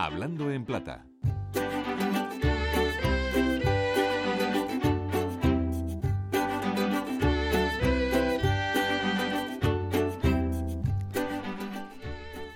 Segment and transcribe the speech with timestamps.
[0.00, 1.04] Hablando en Plata.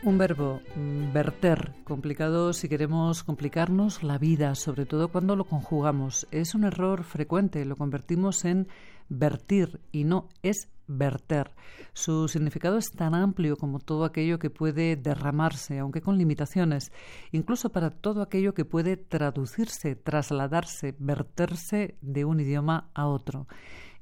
[0.04, 6.28] Un verbo, mm, verter, complicado si queremos complicarnos la vida, sobre todo cuando lo conjugamos.
[6.30, 8.68] Es un error frecuente, lo convertimos en
[9.08, 11.50] vertir y no es verter.
[11.92, 16.92] Su significado es tan amplio como todo aquello que puede derramarse, aunque con limitaciones,
[17.32, 23.46] incluso para todo aquello que puede traducirse, trasladarse, verterse de un idioma a otro.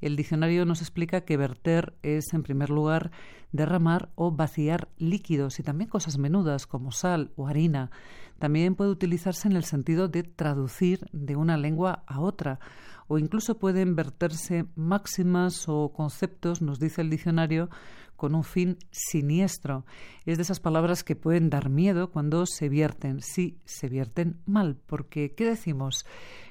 [0.00, 3.11] El diccionario nos explica que verter es, en primer lugar,
[3.52, 7.91] derramar o vaciar líquidos y también cosas menudas como sal o harina.
[8.38, 12.61] También puede utilizarse en el sentido de traducir de una lengua a otra
[13.10, 17.69] o incluso pueden verterse máximas o conceptos, nos dice el diccionario,
[18.14, 19.84] con un fin siniestro.
[20.27, 24.77] Es de esas palabras que pueden dar miedo cuando se vierten, sí, se vierten mal,
[24.86, 26.06] porque ¿qué decimos?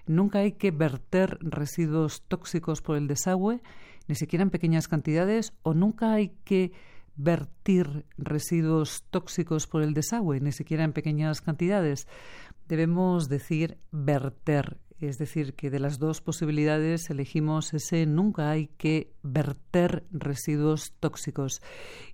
[0.06, 3.62] Nunca hay que verter residuos tóxicos por el desagüe,
[4.10, 6.74] ni siquiera en pequeñas cantidades, o nunca hay que
[7.16, 12.06] vertir residuos tóxicos por el desagüe, ni siquiera en pequeñas cantidades.
[12.68, 14.78] Debemos decir verter
[15.08, 21.62] es decir, que de las dos posibilidades elegimos ese nunca hay que verter residuos tóxicos.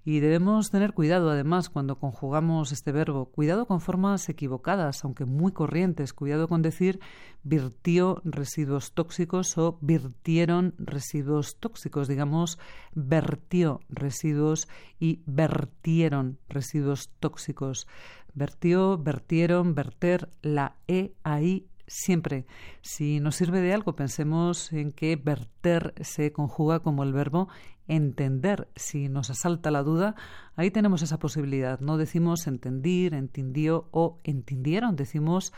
[0.04, 3.26] Y debemos tener cuidado, además, cuando conjugamos este verbo.
[3.26, 6.14] Cuidado con formas equivocadas, aunque muy corrientes.
[6.14, 7.00] Cuidado con decir
[7.42, 12.08] virtió residuos tóxicos o virtieron residuos tóxicos.
[12.08, 12.60] Digamos,
[12.94, 14.68] vertió residuos
[15.00, 17.88] y vertieron residuos tóxicos.
[18.36, 22.46] Vertió, vertieron, verter, la E ahí Siempre,
[22.82, 27.48] si nos sirve de algo, pensemos en que verter se conjuga como el verbo
[27.88, 28.68] entender.
[28.76, 30.16] Si nos asalta la duda,
[30.56, 31.80] ahí tenemos esa posibilidad.
[31.80, 35.54] No decimos entendir, entendió o entendieron, decimos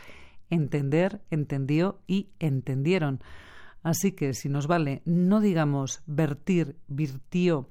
[0.50, 3.20] entender, entendió y entendieron.
[3.82, 7.70] Así que si nos vale, no digamos vertir, virtió,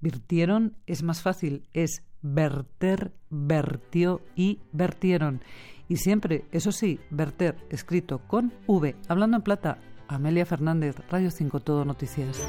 [0.00, 5.42] virtieron, es más fácil, es verter, vertió y vertieron.
[5.88, 8.94] Y siempre, eso sí, verter escrito con V.
[9.08, 12.46] Hablando en plata, Amelia Fernández, Radio 5 Todo Noticias.